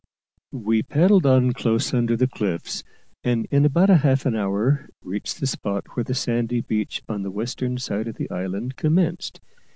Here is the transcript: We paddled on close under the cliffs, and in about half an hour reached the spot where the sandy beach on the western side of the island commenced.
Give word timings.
We 0.51 0.81
paddled 0.81 1.27
on 1.27 1.53
close 1.53 1.93
under 1.93 2.17
the 2.17 2.25
cliffs, 2.25 2.83
and 3.23 3.45
in 3.51 3.65
about 3.65 3.89
half 3.89 4.25
an 4.25 4.35
hour 4.35 4.89
reached 5.03 5.39
the 5.39 5.45
spot 5.45 5.89
where 5.95 6.03
the 6.03 6.15
sandy 6.15 6.61
beach 6.61 7.03
on 7.07 7.21
the 7.21 7.29
western 7.29 7.77
side 7.77 8.07
of 8.07 8.15
the 8.15 8.31
island 8.31 8.77
commenced. 8.77 9.39